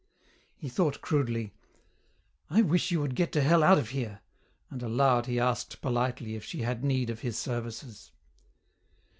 [0.55, 1.53] He thought crudely,
[2.49, 4.21] "I wish you would get to hell out of here,"
[4.71, 8.11] and aloud he asked politely if she had need of his services.